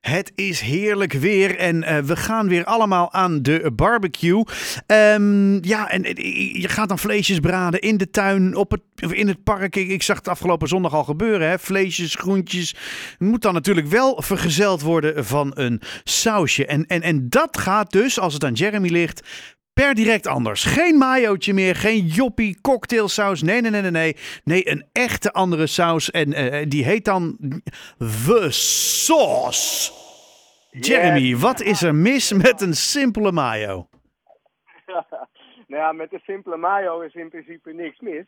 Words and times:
Het 0.00 0.32
is 0.34 0.60
heerlijk 0.60 1.12
weer 1.12 1.56
en 1.56 1.76
uh, 1.82 1.98
we 1.98 2.16
gaan 2.16 2.48
weer 2.48 2.64
allemaal 2.64 3.12
aan 3.12 3.42
de 3.42 3.70
barbecue. 3.74 4.44
Um, 4.86 5.64
ja, 5.64 5.90
en 5.90 6.02
je 6.60 6.68
gaat 6.68 6.88
dan 6.88 6.98
vleesjes 6.98 7.40
braden 7.40 7.80
in 7.80 7.96
de 7.96 8.10
tuin, 8.10 8.56
op 8.56 8.70
het, 8.70 9.12
in 9.12 9.28
het 9.28 9.42
park. 9.42 9.76
Ik, 9.76 9.88
ik 9.88 10.02
zag 10.02 10.16
het 10.16 10.28
afgelopen 10.28 10.68
zondag 10.68 10.94
al 10.94 11.04
gebeuren. 11.04 11.48
Hè? 11.48 11.58
Vleesjes, 11.58 12.14
groentjes. 12.14 12.74
Moet 13.18 13.42
dan 13.42 13.54
natuurlijk 13.54 13.86
wel 13.86 14.22
vergezeld 14.22 14.80
worden 14.80 15.26
van 15.26 15.50
een 15.54 15.80
sausje. 16.04 16.66
En, 16.66 16.86
en, 16.86 17.02
en 17.02 17.28
dat 17.28 17.58
gaat 17.58 17.92
dus, 17.92 18.18
als 18.18 18.34
het 18.34 18.44
aan 18.44 18.52
Jeremy 18.52 18.88
ligt, 18.88 19.22
per 19.80 19.94
direct 19.94 20.26
anders. 20.26 20.64
Geen 20.64 20.96
mayootje 20.96 21.54
meer, 21.54 21.76
geen 21.76 22.06
joppie 22.06 22.60
cocktailsaus. 22.60 23.42
Nee, 23.42 23.60
nee, 23.60 23.70
nee, 23.70 23.80
nee, 23.80 23.90
nee. 23.90 24.16
Nee, 24.44 24.70
een 24.70 24.84
echte 24.92 25.32
andere 25.32 25.66
saus. 25.66 26.10
En 26.10 26.28
uh, 26.28 26.64
die 26.68 26.84
heet 26.84 27.04
dan 27.04 27.36
The 27.98 28.46
Sauce. 28.50 29.92
Jeremy, 30.70 31.36
wat 31.36 31.60
is 31.60 31.82
er 31.82 31.94
mis 31.94 32.32
met 32.32 32.60
een 32.60 32.74
simpele 32.74 33.32
mayo? 33.32 33.88
nou 35.70 35.82
ja, 35.82 35.92
met 35.92 36.12
een 36.12 36.22
simpele 36.24 36.56
mayo 36.56 37.00
is 37.00 37.14
in 37.14 37.28
principe 37.28 37.72
niks 37.72 38.00
mis. 38.00 38.26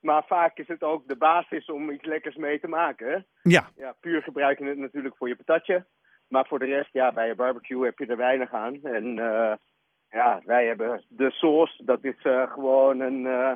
Maar 0.00 0.24
vaak 0.26 0.58
is 0.58 0.68
het 0.68 0.82
ook 0.82 1.08
de 1.08 1.16
basis 1.16 1.66
om 1.66 1.90
iets 1.90 2.04
lekkers 2.04 2.36
mee 2.36 2.60
te 2.60 2.68
maken. 2.68 3.26
Ja. 3.42 3.70
ja 3.76 3.96
puur 4.00 4.22
gebruik 4.22 4.58
je 4.58 4.64
het 4.64 4.78
natuurlijk 4.78 5.16
voor 5.16 5.28
je 5.28 5.36
patatje. 5.36 5.86
Maar 6.28 6.46
voor 6.46 6.58
de 6.58 6.64
rest, 6.64 6.92
ja, 6.92 7.12
bij 7.12 7.26
je 7.26 7.34
barbecue 7.34 7.84
heb 7.84 7.98
je 7.98 8.06
er 8.06 8.16
weinig 8.16 8.52
aan. 8.52 8.78
En 8.82 9.16
uh, 9.16 9.52
ja, 10.10 10.40
wij 10.44 10.66
hebben 10.66 11.04
de 11.08 11.30
sauce. 11.30 11.84
Dat 11.84 12.04
is 12.04 12.24
uh, 12.24 12.52
gewoon 12.52 13.00
een, 13.00 13.24
uh, 13.24 13.52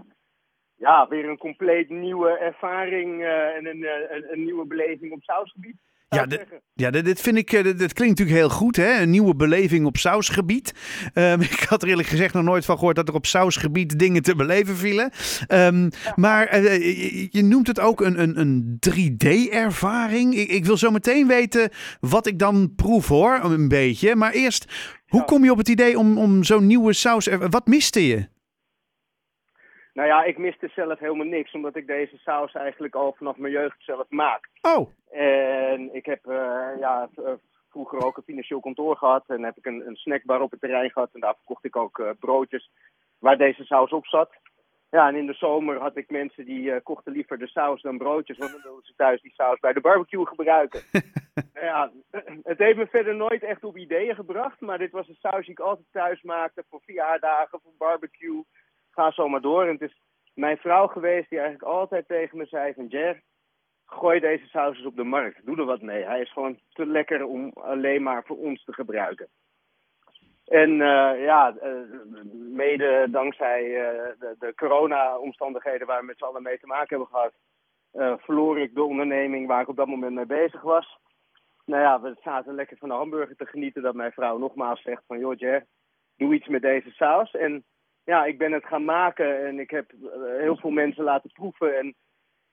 ja, 0.74 1.08
weer 1.08 1.28
een 1.28 1.38
compleet 1.38 1.90
nieuwe 1.90 2.38
ervaring 2.38 3.20
uh, 3.20 3.56
en 3.56 3.66
een, 3.66 3.86
een, 4.10 4.32
een, 4.32 4.44
nieuwe 4.44 4.66
beleving 4.66 5.12
op 5.12 5.22
sausgebied. 5.22 5.76
Ja, 6.08 6.26
ja, 6.74 6.90
dit 6.90 7.20
vind 7.20 7.36
ik, 7.36 7.50
dit, 7.50 7.92
klinkt 7.92 8.18
natuurlijk 8.18 8.38
heel 8.38 8.48
goed, 8.48 8.76
hè? 8.76 9.00
Een 9.00 9.10
nieuwe 9.10 9.36
beleving 9.36 9.86
op 9.86 9.96
sausgebied. 9.96 10.74
Um, 11.14 11.40
ik 11.60 11.66
had 11.68 11.82
er 11.82 11.88
eerlijk 11.88 12.08
gezegd 12.08 12.34
nog 12.34 12.42
nooit 12.42 12.64
van 12.64 12.78
gehoord 12.78 12.96
dat 12.96 13.08
er 13.08 13.14
op 13.14 13.26
sausgebied 13.26 13.98
dingen 13.98 14.22
te 14.22 14.36
beleven 14.36 14.76
vielen. 14.76 15.10
Um, 15.48 15.82
ja. 15.82 16.12
Maar 16.14 16.62
je, 16.62 17.28
je, 17.30 17.42
noemt 17.42 17.66
het 17.66 17.80
ook 17.80 18.00
een, 18.00 18.20
een, 18.20 18.40
een 18.40 18.78
3D-ervaring. 18.90 20.34
Ik, 20.34 20.48
ik 20.48 20.64
wil 20.64 20.76
zo 20.76 20.90
meteen 20.90 21.26
weten 21.26 21.70
wat 22.00 22.26
ik 22.26 22.38
dan 22.38 22.74
proef, 22.74 23.08
hoor, 23.08 23.40
een 23.42 23.68
beetje. 23.68 24.16
Maar 24.16 24.32
eerst, 24.32 24.72
hoe 25.14 25.24
kom 25.24 25.44
je 25.44 25.50
op 25.50 25.58
het 25.58 25.68
idee 25.68 25.98
om, 25.98 26.18
om 26.18 26.42
zo'n 26.42 26.66
nieuwe 26.66 26.92
saus... 26.92 27.26
Wat 27.50 27.66
miste 27.66 28.06
je? 28.06 28.28
Nou 29.92 30.08
ja, 30.08 30.24
ik 30.24 30.38
miste 30.38 30.68
zelf 30.74 30.98
helemaal 30.98 31.26
niks, 31.26 31.52
omdat 31.52 31.76
ik 31.76 31.86
deze 31.86 32.16
saus 32.16 32.52
eigenlijk 32.52 32.94
al 32.94 33.14
vanaf 33.18 33.36
mijn 33.36 33.52
jeugd 33.52 33.76
zelf 33.78 34.06
maak. 34.08 34.48
Oh. 34.62 34.90
En 35.10 35.94
ik 35.94 36.06
heb 36.06 36.26
uh, 36.26 36.68
ja, 36.78 37.08
vroeger 37.70 38.04
ook 38.04 38.16
een 38.16 38.22
financieel 38.22 38.60
kantoor 38.60 38.96
gehad 38.96 39.24
en 39.26 39.42
heb 39.42 39.56
ik 39.56 39.66
een, 39.66 39.86
een 39.86 39.96
snackbar 39.96 40.40
op 40.40 40.50
het 40.50 40.60
terrein 40.60 40.90
gehad. 40.90 41.10
En 41.12 41.20
daar 41.20 41.34
verkocht 41.34 41.64
ik 41.64 41.76
ook 41.76 41.98
uh, 41.98 42.10
broodjes 42.18 42.70
waar 43.18 43.38
deze 43.38 43.64
saus 43.64 43.90
op 43.90 44.06
zat. 44.06 44.30
Ja, 44.90 45.08
en 45.08 45.16
in 45.16 45.26
de 45.26 45.34
zomer 45.34 45.80
had 45.80 45.96
ik 45.96 46.10
mensen 46.10 46.44
die 46.44 46.62
uh, 46.62 46.76
kochten 46.82 47.12
liever 47.12 47.38
de 47.38 47.48
saus 47.48 47.82
dan 47.82 47.98
broodjes, 47.98 48.38
want 48.38 48.52
dan 48.52 48.60
wilden 48.62 48.84
ze 48.84 48.92
thuis 48.96 49.22
die 49.22 49.32
saus 49.34 49.58
bij 49.58 49.72
de 49.72 49.80
barbecue 49.80 50.26
gebruiken. 50.26 50.80
ja, 51.54 51.90
het 52.42 52.58
heeft 52.58 52.76
me 52.76 52.86
verder 52.86 53.14
nooit 53.14 53.42
echt 53.42 53.64
op 53.64 53.76
ideeën 53.76 54.14
gebracht, 54.14 54.60
maar 54.60 54.78
dit 54.78 54.90
was 54.90 55.08
een 55.08 55.18
saus 55.20 55.44
die 55.44 55.50
ik 55.50 55.60
altijd 55.60 55.86
thuis 55.90 56.22
maakte 56.22 56.64
voor 56.68 56.80
verjaardagen, 56.84 57.60
voor 57.62 57.72
barbecue. 57.78 58.44
Ga 58.90 59.10
zo 59.10 59.28
maar 59.28 59.40
door. 59.40 59.62
En 59.62 59.72
het 59.72 59.80
is 59.80 60.00
mijn 60.34 60.56
vrouw 60.56 60.86
geweest 60.86 61.28
die 61.28 61.38
eigenlijk 61.38 61.68
altijd 61.68 62.08
tegen 62.08 62.38
me 62.38 62.46
zei 62.46 62.74
van 62.74 62.86
Jer, 62.86 63.22
gooi 63.86 64.20
deze 64.20 64.46
saus 64.46 64.76
eens 64.76 64.86
op 64.86 64.96
de 64.96 65.04
markt, 65.04 65.46
doe 65.46 65.56
er 65.56 65.64
wat 65.64 65.82
mee. 65.82 66.04
Hij 66.04 66.20
is 66.20 66.32
gewoon 66.32 66.58
te 66.72 66.86
lekker 66.86 67.24
om 67.24 67.50
alleen 67.54 68.02
maar 68.02 68.24
voor 68.24 68.36
ons 68.36 68.64
te 68.64 68.72
gebruiken. 68.72 69.28
En 70.44 70.70
uh, 70.70 71.24
ja, 71.24 71.54
uh, 71.62 71.70
mede 72.32 73.06
dankzij 73.10 73.62
uh, 73.64 74.08
de, 74.18 74.34
de 74.38 74.54
corona-omstandigheden 74.54 75.86
waar 75.86 76.00
we 76.00 76.06
met 76.06 76.18
z'n 76.18 76.24
allen 76.24 76.42
mee 76.42 76.58
te 76.58 76.66
maken 76.66 76.88
hebben 76.88 77.08
gehad, 77.08 77.32
verloor 78.20 78.58
ik 78.58 78.74
de 78.74 78.82
onderneming 78.82 79.46
waar 79.46 79.60
ik 79.60 79.68
op 79.68 79.76
dat 79.76 79.86
moment 79.86 80.14
mee 80.14 80.26
bezig 80.26 80.60
was. 80.60 80.98
Nou 81.64 81.82
ja, 81.82 82.00
we 82.00 82.16
zaten 82.22 82.54
lekker 82.54 82.76
van 82.76 82.88
de 82.88 82.94
hamburger 82.94 83.36
te 83.36 83.46
genieten 83.46 83.82
dat 83.82 83.94
mijn 83.94 84.12
vrouw 84.12 84.38
nogmaals 84.38 84.82
zegt 84.82 85.02
van 85.06 85.18
joh 85.18 85.38
Jer, 85.38 85.66
doe 86.16 86.34
iets 86.34 86.48
met 86.48 86.62
deze 86.62 86.90
saus. 86.90 87.34
En 87.34 87.64
ja, 88.04 88.24
ik 88.24 88.38
ben 88.38 88.52
het 88.52 88.64
gaan 88.64 88.84
maken 88.84 89.46
en 89.46 89.58
ik 89.58 89.70
heb 89.70 89.90
heel 90.38 90.56
veel 90.56 90.70
mensen 90.70 91.04
laten 91.04 91.32
proeven 91.32 91.78
en 91.78 91.94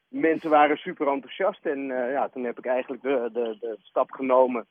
mensen 0.07 0.49
waren 0.49 0.77
super 0.77 1.07
enthousiast. 1.07 1.65
En 1.65 1.85
ja, 1.87 2.29
toen 2.29 2.43
heb 2.43 2.57
ik 2.57 2.65
eigenlijk 2.65 3.01
de, 3.01 3.29
de, 3.33 3.57
de 3.59 3.77
stap 3.81 4.11
genomen. 4.11 4.67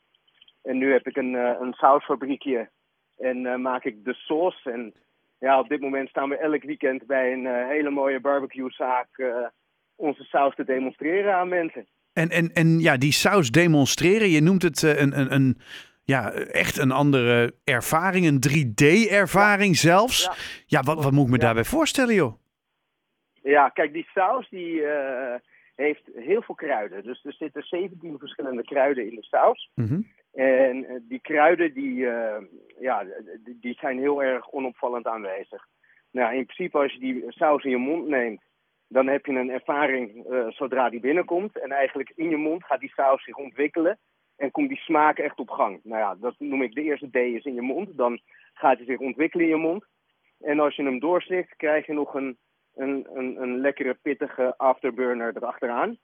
En 0.63 0.79
nu 0.79 0.93
heb 0.93 1.07
ik 1.07 1.17
een, 1.17 1.35
een 1.35 1.73
sausfabriekje 1.73 2.71
en 3.17 3.61
maak 3.61 3.85
ik 3.85 4.05
de 4.05 4.15
sauce. 4.15 4.71
En 4.71 4.95
ja, 5.39 5.59
op 5.59 5.69
dit 5.69 5.81
moment 5.81 6.09
staan 6.09 6.29
we 6.29 6.37
elk 6.37 6.63
weekend 6.63 7.07
bij 7.07 7.33
een 7.33 7.67
hele 7.67 7.91
mooie 7.91 8.21
barbecuezaak 8.21 9.33
onze 9.97 10.25
saus 10.25 10.55
te 10.55 10.65
demonstreren 10.65 11.35
aan 11.35 11.49
mensen. 11.49 11.87
En, 12.21 12.29
en, 12.29 12.53
en 12.53 12.81
ja, 12.81 12.97
die 12.97 13.13
saus 13.13 13.51
demonstreren, 13.51 14.29
je 14.29 14.41
noemt 14.41 14.63
het 14.63 14.83
een, 14.83 15.19
een, 15.19 15.35
een, 15.35 15.59
ja, 16.05 16.33
echt 16.33 16.79
een 16.79 16.91
andere 16.91 17.55
ervaring, 17.65 18.27
een 18.27 18.41
3D-ervaring 18.49 19.75
ja. 19.75 19.81
zelfs. 19.81 20.25
Ja, 20.25 20.33
ja 20.67 20.83
wat, 20.83 21.05
wat 21.05 21.13
moet 21.13 21.25
ik 21.25 21.31
me 21.31 21.39
daarbij 21.39 21.65
voorstellen, 21.65 22.15
joh? 22.15 22.35
Ja, 23.43 23.69
kijk, 23.69 23.93
die 23.93 24.09
saus 24.15 24.49
die 24.49 24.83
heeft 25.75 26.03
heel 26.15 26.43
veel 26.43 26.55
kruiden. 26.55 27.03
Dus 27.03 27.25
er 27.25 27.33
zitten 27.33 27.63
17 27.63 28.19
verschillende 28.19 28.63
kruiden 28.63 29.11
in 29.11 29.15
de 29.15 29.25
saus. 29.25 29.71
Mm 29.75 29.87
-hmm. 29.87 30.07
En 30.33 31.05
die 31.09 31.21
kruiden 31.21 31.75
die, 31.75 31.97
uh, 31.97 32.37
ja, 32.81 33.05
die 33.45 33.75
zijn 33.81 33.99
heel 33.99 34.23
erg 34.23 34.51
onopvallend 34.51 35.07
aanwezig. 35.07 35.67
Nou, 36.11 36.35
in 36.35 36.45
principe 36.45 36.79
als 36.79 36.93
je 36.93 36.99
die 36.99 37.25
saus 37.29 37.65
in 37.65 37.71
je 37.71 37.77
mond 37.77 38.09
neemt, 38.09 38.43
dan 38.91 39.07
heb 39.07 39.27
je 39.27 39.33
een 39.33 39.51
ervaring 39.51 40.31
uh, 40.31 40.47
zodra 40.49 40.91
die 40.91 41.01
binnenkomt. 41.01 41.59
En 41.59 41.71
eigenlijk 41.71 42.13
in 42.15 42.31
je 42.31 42.37
mond 42.37 42.65
gaat 42.65 42.81
die 42.81 42.93
saus 42.93 43.25
zich 43.25 43.37
ontwikkelen 43.37 43.99
en 44.37 44.51
komt 44.51 44.69
die 44.69 44.79
smaak 44.79 45.19
echt 45.19 45.39
op 45.39 45.51
gang. 45.51 45.81
Nou 45.83 46.01
ja, 46.01 46.15
dat 46.15 46.35
noem 46.39 46.63
ik 46.63 46.75
de 46.75 46.83
eerste 46.83 47.11
D 47.11 47.15
is 47.15 47.45
in 47.45 47.55
je 47.55 47.63
mond. 47.63 47.97
Dan 47.97 48.21
gaat 48.55 48.77
hij 48.77 48.87
zich 48.87 48.99
ontwikkelen 48.99 49.45
in 49.45 49.51
je 49.51 49.57
mond. 49.57 49.85
En 50.41 50.61
als 50.61 50.77
je 50.77 50.83
hem 50.83 50.99
doorslikt, 50.99 51.57
krijg 51.57 51.87
je 51.87 51.93
nog 51.93 52.15
een, 52.15 52.39
een, 52.75 53.07
een, 53.13 53.43
een 53.43 53.61
lekkere, 53.61 53.95
pittige 53.95 54.55
afterburner 54.57 55.37
erachteraan. 55.37 55.99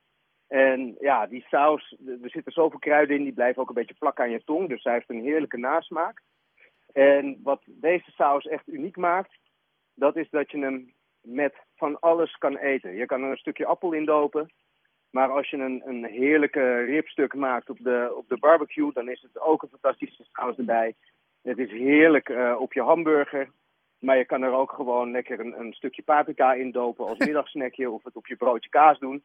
En 0.49 0.97
ja, 1.01 1.27
die 1.27 1.45
saus, 1.49 1.97
er 2.23 2.31
zitten 2.31 2.53
zoveel 2.53 2.79
kruiden 2.79 3.17
in, 3.17 3.23
die 3.23 3.33
blijven 3.33 3.63
ook 3.63 3.69
een 3.69 3.75
beetje 3.75 3.99
plakken 3.99 4.25
aan 4.25 4.31
je 4.31 4.45
tong. 4.45 4.69
Dus 4.69 4.83
hij 4.83 4.93
heeft 4.93 5.11
een 5.11 5.23
heerlijke 5.23 5.59
nasmaak. 5.59 6.23
En 6.93 7.41
wat 7.43 7.63
deze 7.67 8.11
saus 8.11 8.47
echt 8.47 8.69
uniek 8.69 8.97
maakt, 8.97 9.39
dat 9.95 10.17
is 10.17 10.31
dat 10.31 10.51
je 10.51 10.59
hem 10.59 10.93
met 11.21 11.55
van 11.77 12.01
alles 12.01 12.39
kan 12.39 12.57
eten. 12.57 12.95
Je 12.95 13.07
kan 13.07 13.23
er 13.23 13.31
een 13.31 13.37
stukje 13.37 13.67
appel 13.67 13.93
in 13.93 14.05
dopen. 14.05 14.51
Maar 15.11 15.31
als 15.31 15.51
je 15.51 15.57
een, 15.57 15.83
een 15.85 16.05
heerlijke 16.05 16.85
ribstuk 16.85 17.35
maakt 17.35 17.71
op 17.71 17.79
de, 17.81 18.13
op 18.17 18.29
de 18.29 18.39
barbecue, 18.39 18.93
dan 18.93 19.09
is 19.09 19.23
het 19.23 19.41
ook 19.41 19.63
een 19.63 19.69
fantastische 19.69 20.25
saus 20.33 20.57
erbij. 20.57 20.95
Het 21.43 21.59
is 21.59 21.71
heerlijk 21.71 22.29
uh, 22.29 22.57
op 22.59 22.73
je 22.73 22.83
hamburger. 22.83 23.51
Maar 23.99 24.17
je 24.17 24.25
kan 24.25 24.43
er 24.43 24.53
ook 24.53 24.73
gewoon 24.73 25.11
lekker 25.11 25.41
een, 25.41 25.61
een 25.61 25.73
stukje 25.73 26.03
paprika 26.03 26.55
in 26.55 26.71
dopen 26.71 27.07
als 27.07 27.19
middagsnackje 27.27 27.91
of 27.91 28.05
het 28.05 28.17
op 28.17 28.27
je 28.27 28.37
broodje 28.37 28.71
kaas 28.71 28.99
doen. 28.99 29.25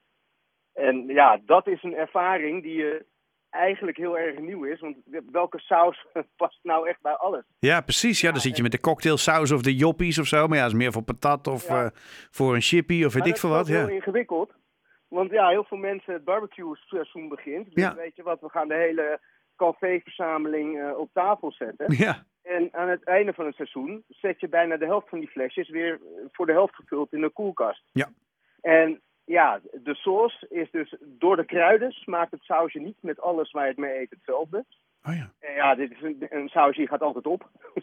En 0.74 1.06
ja, 1.08 1.42
dat 1.46 1.68
is 1.68 1.84
een 1.84 1.96
ervaring 1.96 2.64
die 2.64 2.76
je 2.76 3.06
eigenlijk 3.52 3.98
heel 3.98 4.18
erg 4.18 4.40
nieuw 4.40 4.64
is. 4.64 4.80
Want 4.80 4.98
welke 5.32 5.60
saus 5.60 6.06
past 6.38 6.60
nou 6.64 6.88
echt 6.88 7.02
bij 7.02 7.14
alles? 7.14 7.44
Ja, 7.60 7.82
precies. 7.82 8.22
Ja, 8.22 8.32
dan 8.32 8.42
zit 8.42 8.58
je 8.58 8.64
met 8.64 8.72
de 8.72 8.80
cocktailsaus 8.80 9.52
of 9.52 9.62
de 9.62 9.76
joppies 9.76 10.20
of 10.20 10.28
zo. 10.28 10.48
Maar 10.48 10.58
ja, 10.58 10.64
dat 10.64 10.72
is 10.72 10.78
meer 10.78 10.92
voor 10.92 11.04
patat 11.04 11.48
of 11.48 11.68
ja. 11.68 11.84
uh, 11.84 11.90
voor 12.32 12.56
een 12.56 12.62
chippy 12.62 13.04
of 13.06 13.14
weet 13.14 13.26
ik 13.26 13.38
veel 13.38 13.50
wat. 13.50 13.68
Dat 13.68 13.68
is 13.68 13.76
heel 13.76 13.96
ingewikkeld. 13.96 14.54
Want 15.08 15.32
ja, 15.32 15.50
heel 15.50 15.64
veel 15.64 15.78
mensen 15.78 16.14
het 16.14 16.24
barbecue 16.24 16.76
seizoen 16.76 17.30
begint. 17.30 17.66
Dus 17.66 17.84
ja. 17.84 17.96
weet 17.96 18.16
je 18.16 18.24
wat, 18.24 18.42
we 18.42 18.50
gaan 18.50 18.68
de 18.68 18.76
hele 18.76 19.20
caféverzameling 19.56 20.78
uh, 20.78 20.98
op 20.98 21.10
tafel 21.14 21.52
zetten. 21.52 21.86
Ja. 22.06 22.26
En 22.42 22.70
aan 22.72 22.90
het 22.90 23.04
einde 23.04 23.34
van 23.34 23.46
het 23.46 23.56
seizoen 23.56 24.04
zet 24.08 24.40
je 24.40 24.48
bijna 24.48 24.78
de 24.78 24.86
helft 24.86 25.10
van 25.10 25.20
die 25.20 25.28
flesjes 25.28 25.70
weer 25.70 26.00
voor 26.32 26.46
de 26.46 26.52
helft 26.52 26.76
gevuld 26.76 27.14
in 27.14 27.22
de 27.22 27.30
koelkast. 27.30 27.84
Ja. 27.92 28.10
En 28.62 29.02
ja, 29.26 29.60
de 29.72 29.96
sauce 29.96 30.48
is 30.50 30.72
dus 30.72 30.96
door 31.00 31.36
de 31.36 31.46
kruiden 31.46 31.92
smaakt 31.92 32.32
het 32.32 32.44
sausje 32.44 32.80
niet 32.80 32.98
met 33.00 33.22
alles 33.22 33.52
waar 33.52 33.64
je 33.64 33.70
het 33.70 33.80
mee 33.80 34.00
eet 34.00 34.10
hetzelfde. 34.10 34.66
Oh 35.04 35.16
ja. 35.16 35.32
En 35.40 35.54
ja, 35.54 35.76
dit 35.76 35.92
is 35.92 36.02
een, 36.02 36.28
een 36.30 36.50
sausje 36.50 36.80
die 36.80 36.90
gaat 36.90 37.02
altijd 37.02 37.28
op. 37.28 37.50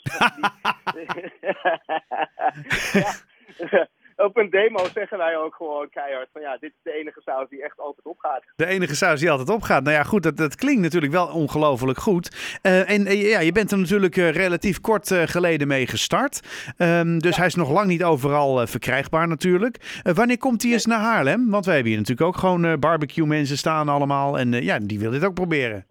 ja. 2.92 3.14
Op 4.18 4.36
een 4.36 4.50
demo 4.50 4.84
zeggen 4.94 5.18
wij 5.18 5.36
ook 5.36 5.54
gewoon 5.54 5.88
keihard 5.90 6.28
van 6.32 6.42
ja, 6.42 6.56
dit 6.56 6.70
is 6.70 6.82
de 6.82 6.92
enige 6.92 7.20
saus 7.20 7.48
die 7.48 7.62
echt 7.62 7.78
altijd 7.78 8.06
opgaat. 8.06 8.42
De 8.56 8.66
enige 8.66 8.94
saus 8.94 9.20
die 9.20 9.30
altijd 9.30 9.48
opgaat. 9.48 9.82
Nou 9.82 9.96
ja, 9.96 10.02
goed, 10.02 10.22
dat, 10.22 10.36
dat 10.36 10.54
klinkt 10.54 10.82
natuurlijk 10.82 11.12
wel 11.12 11.26
ongelooflijk 11.26 11.98
goed. 11.98 12.58
Uh, 12.62 12.90
en 12.90 13.00
uh, 13.00 13.30
ja, 13.30 13.40
je 13.40 13.52
bent 13.52 13.70
er 13.70 13.78
natuurlijk 13.78 14.16
uh, 14.16 14.30
relatief 14.30 14.80
kort 14.80 15.12
geleden 15.12 15.68
mee 15.68 15.86
gestart. 15.86 16.40
Um, 16.78 17.18
dus 17.18 17.30
ja. 17.30 17.36
hij 17.36 17.46
is 17.46 17.54
nog 17.54 17.70
lang 17.70 17.86
niet 17.86 18.04
overal 18.04 18.66
verkrijgbaar 18.66 19.28
natuurlijk. 19.28 20.00
wanneer 20.14 20.38
komt 20.38 20.62
hij 20.62 20.72
eens 20.72 20.86
naar 20.86 21.00
Haarlem? 21.00 21.50
Want 21.50 21.64
wij 21.64 21.74
hebben 21.74 21.92
hier 21.92 22.00
natuurlijk 22.00 22.28
ook 22.28 22.36
gewoon 22.36 22.80
barbecue 22.80 23.26
mensen 23.26 23.56
staan 23.56 23.88
allemaal. 23.88 24.38
En 24.38 24.52
ja, 24.52 24.78
die 24.78 24.98
willen 24.98 25.20
dit 25.20 25.28
ook 25.28 25.34
proberen. 25.34 25.86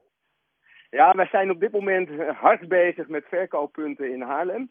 Ja, 0.90 1.16
wij 1.16 1.28
zijn 1.28 1.52
op 1.52 1.60
dit 1.60 1.72
moment 1.72 2.10
hard 2.42 2.68
bezig 2.68 3.08
met 3.08 3.26
verkooppunten 3.30 4.14
in 4.14 4.22
Haarlem. 4.22 4.70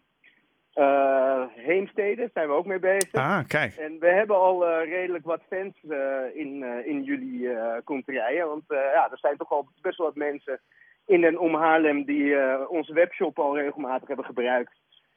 Uh, 0.79 1.43
Heemstede 1.55 2.31
zijn 2.35 2.49
we 2.49 2.55
ook 2.55 2.67
mee 2.67 2.79
bezig. 2.79 3.13
Ah, 3.13 3.45
kijk. 3.47 3.75
En 3.77 3.99
we 3.99 4.07
hebben 4.07 4.37
al 4.37 4.69
uh, 4.69 4.89
redelijk 4.89 5.25
wat 5.25 5.41
fans 5.49 5.75
uh, 5.83 5.97
in, 6.35 6.65
in 6.85 7.03
jullie 7.03 7.41
uh. 7.41 8.47
Want 8.47 8.65
ja, 8.67 9.09
er 9.11 9.19
zijn 9.19 9.37
toch 9.37 9.51
al 9.51 9.69
best 9.81 9.99
wel 9.99 10.07
wat 10.07 10.17
mensen 10.17 10.61
in 11.07 11.25
en 11.25 11.39
om 11.39 11.55
Haarlem 11.55 12.05
die 12.05 12.35
onze 12.69 12.93
webshop 12.93 13.39
al 13.39 13.59
regelmatig 13.59 14.09
hebben 14.09 14.27
gebruikt. 14.27 14.73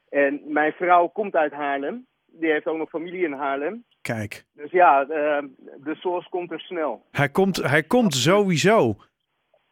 En 0.08 0.40
mijn 0.44 0.72
vrouw 0.72 1.08
komt 1.08 1.34
uit 1.34 1.52
Haarlem. 1.52 2.06
Die 2.26 2.50
heeft 2.50 2.66
ook 2.66 2.76
nog 2.76 2.88
familie 2.88 3.24
in 3.24 3.32
Haarlem. 3.32 3.84
Kijk. 4.02 4.44
Dus 4.52 4.70
ja, 4.70 5.04
de 5.04 5.94
source 5.94 6.28
komt 6.28 6.52
er 6.52 6.60
snel. 6.60 7.04
Hij 7.10 7.28
komt, 7.28 7.56
hij 7.56 7.82
komt 7.82 8.14
sowieso. 8.14 8.96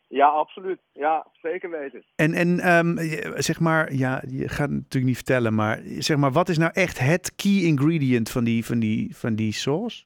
Ja, 0.09 0.27
absoluut. 0.27 0.81
Ja, 0.93 1.27
zeker 1.33 1.71
weten. 1.71 2.05
En, 2.17 2.33
en 2.35 2.77
um, 2.77 2.99
zeg 3.35 3.61
maar, 3.61 3.93
ja, 3.93 4.23
je 4.27 4.49
gaat 4.49 4.69
het 4.69 4.79
natuurlijk 4.79 5.05
niet 5.05 5.17
vertellen, 5.17 5.55
maar 5.55 5.81
zeg 5.85 6.17
maar, 6.17 6.33
wat 6.33 6.49
is 6.49 6.59
nou 6.59 6.71
echt 6.75 6.99
het 6.99 7.35
key 7.35 7.63
ingredient 7.63 8.31
van 8.31 8.45
die, 8.45 8.65
van 8.65 8.79
die, 8.79 9.17
van 9.17 9.35
die 9.35 9.53
sauce? 9.53 10.05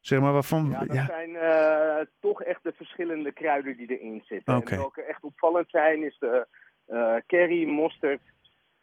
Zeg 0.00 0.20
maar, 0.20 0.32
waarvan... 0.32 0.68
Ja, 0.70 0.78
dat 0.78 0.96
ja. 0.96 1.06
zijn 1.06 1.30
uh, 1.30 2.06
toch 2.20 2.42
echt 2.42 2.62
de 2.62 2.72
verschillende 2.76 3.32
kruiden 3.32 3.76
die 3.76 3.98
erin 3.98 4.22
zitten. 4.24 4.56
Okay. 4.56 4.72
En 4.72 4.78
welke 4.78 5.02
echt 5.02 5.22
opvallend 5.22 5.70
zijn 5.70 6.02
is 6.02 6.16
de 6.18 6.46
uh, 6.88 7.14
curry, 7.26 7.68
mosterd, 7.68 8.20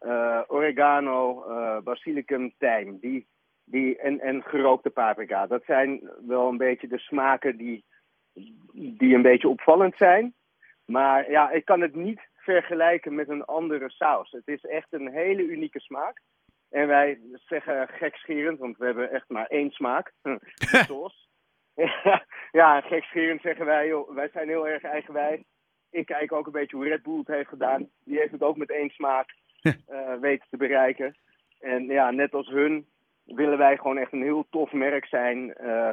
uh, 0.02 0.42
oregano, 0.48 1.44
basilicum, 1.84 2.54
tijm. 2.58 2.98
Die, 3.02 3.28
die, 3.64 3.98
en, 3.98 4.20
en 4.20 4.44
gerookte 4.44 4.90
paprika. 4.90 5.48
Dat 5.48 5.64
zijn 5.66 6.10
wel 6.28 6.48
een 6.48 6.58
beetje 6.58 6.88
de 6.88 7.00
smaken 7.00 7.58
die 7.58 7.86
die 8.74 9.16
een 9.16 9.22
beetje 9.22 9.48
opvallend 9.48 9.98
zijn. 9.98 10.34
Maar 10.86 11.31
ja, 11.31 11.52
ik 11.52 11.66
kan 11.66 11.81
het 11.81 11.96
niet 11.96 12.30
vergelijken 12.36 13.16
met 13.16 13.30
een 13.30 13.46
andere 13.46 13.90
saus. 13.90 14.31
Het 14.31 14.48
is 14.48 14.66
echt 14.66 14.94
een 14.94 15.12
hele 15.12 15.44
unieke 15.44 15.80
smaak. 15.80 16.22
En 16.70 16.88
wij 16.88 17.20
zeggen 17.31 17.88
gekscherend, 17.88 18.60
want 18.60 18.78
we 18.78 18.86
hebben 18.86 19.12
echt 19.12 19.30
maar 19.30 19.46
één 19.46 19.72
smaak. 19.72 20.12
Sauce. 20.88 21.28
ja, 22.52 22.81
gekscherend 22.81 23.42
zeggen 23.42 23.66
wij, 23.66 23.88
joh, 23.88 24.16
wij 24.16 24.30
zijn 24.34 24.48
heel 24.48 24.68
erg 24.68 24.84
eigenwijs. 24.84 25.42
Ik 25.90 26.06
kijk 26.06 26.31
ook 26.31 26.46
een 26.46 26.52
beetje 26.52 26.76
hoe 26.76 26.88
Red 26.88 27.04
Bull 27.04 27.18
het 27.18 27.28
heeft 27.28 27.50
gedaan. 27.50 27.90
Die 28.04 28.18
heeft 28.18 28.31
het 28.31 28.44
ook 28.44 28.58
met 28.58 28.72
één 28.72 28.90
smaak 28.90 29.36
uh, 29.62 29.74
weten 30.20 30.48
te 30.50 30.58
bereiken. 30.58 31.16
En 31.60 31.86
ja, 31.86 32.12
net 32.12 32.34
als 32.34 32.48
hun 32.48 32.88
willen 33.24 33.58
wij 33.58 33.78
gewoon 33.78 33.98
echt 33.98 34.14
een 34.14 34.24
heel 34.24 34.48
tof 34.50 34.72
merk 34.72 35.06
zijn. 35.06 35.56
Uh, 35.62 35.90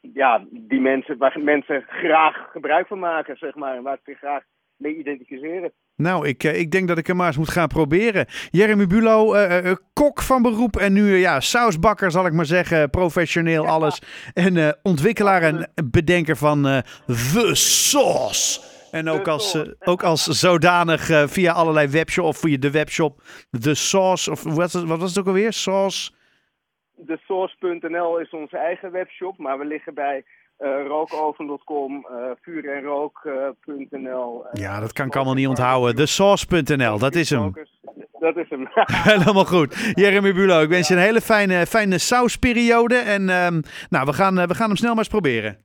ja, 0.00 0.46
die 0.50 0.80
mensen, 0.80 1.18
waar 1.18 1.40
mensen 1.40 1.84
graag 1.88 2.50
gebruik 2.52 2.86
van 2.86 2.98
maken, 2.98 3.36
zeg 3.36 3.54
maar. 3.54 3.76
En 3.76 3.82
waar 3.82 3.96
ze 3.96 4.02
zich 4.04 4.18
graag 4.18 4.42
mee 4.76 4.98
identificeren. 4.98 5.72
Nou, 5.96 6.28
ik, 6.28 6.42
ik 6.42 6.70
denk 6.70 6.88
dat 6.88 6.98
ik 6.98 7.06
hem 7.06 7.16
maar 7.16 7.26
eens 7.26 7.36
moet 7.36 7.50
gaan 7.50 7.68
proberen. 7.68 8.26
Jeremy 8.50 8.86
Bulo, 8.86 9.34
uh, 9.34 9.64
uh, 9.64 9.72
kok 9.92 10.22
van 10.22 10.42
beroep 10.42 10.76
en 10.76 10.92
nu 10.92 11.16
ja, 11.16 11.40
sausbakker 11.40 12.10
zal 12.10 12.26
ik 12.26 12.32
maar 12.32 12.46
zeggen. 12.46 12.90
Professioneel 12.90 13.62
ja. 13.62 13.68
alles. 13.68 14.02
En 14.34 14.56
uh, 14.56 14.68
ontwikkelaar 14.82 15.42
en 15.42 15.72
bedenker 15.90 16.36
van 16.36 16.62
The 17.06 17.50
Sauce. 17.52 18.60
En 18.90 19.08
ook 19.08 19.28
als, 19.28 19.64
ook 19.78 20.02
als 20.02 20.24
zodanig 20.24 21.30
via 21.30 21.52
allerlei 21.52 21.88
webshop 21.88 22.24
of 22.24 22.38
via 22.38 22.56
de 22.58 22.70
webshop 22.70 23.22
The 23.60 23.74
Sauce. 23.74 24.30
Of 24.30 24.42
wat, 24.42 24.72
wat 24.72 24.98
was 24.98 25.08
het 25.08 25.18
ook 25.18 25.26
alweer? 25.26 25.52
Sauce 25.52 26.15
de 26.96 27.18
source.nl 27.24 28.18
is 28.18 28.30
onze 28.30 28.56
eigen 28.56 28.92
webshop, 28.92 29.38
maar 29.38 29.58
we 29.58 29.64
liggen 29.64 29.94
bij 29.94 30.24
uh, 30.58 30.86
rookoven.com, 30.86 32.06
uh, 32.10 32.30
vuurenrook.nl. 32.40 34.44
Uh, 34.44 34.50
ja, 34.52 34.80
dat 34.80 34.92
kan 34.92 35.06
ik 35.06 35.16
allemaal 35.16 35.34
niet 35.34 35.48
onthouden. 35.48 35.96
De 35.96 36.06
dat 36.98 37.14
is 37.14 37.30
hem. 37.30 37.52
Dat 38.18 38.36
is 38.36 38.50
hem. 38.50 38.68
Helemaal 39.12 39.44
goed. 39.44 39.92
Jeremy 39.94 40.32
Bulo, 40.32 40.60
ik 40.60 40.68
wens 40.68 40.88
je 40.88 40.94
een 40.94 41.00
hele 41.00 41.20
fijne, 41.20 41.66
fijne 41.66 41.98
sausperiode. 41.98 42.96
En 42.96 43.28
um, 43.28 43.62
nou, 43.90 44.06
we 44.06 44.12
gaan, 44.12 44.34
we 44.34 44.54
gaan 44.54 44.68
hem 44.68 44.76
snel 44.76 44.90
maar 44.90 44.98
eens 44.98 45.08
proberen. 45.08 45.64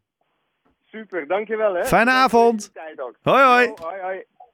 Super, 0.92 1.28
dankjewel 1.28 1.74
hè. 1.74 1.86
Fijne 1.86 2.12
avond. 2.12 2.72
Hoi 3.22 3.44
hoi. 3.44 3.72
hoi, 3.76 4.02
hoi. 4.02 4.24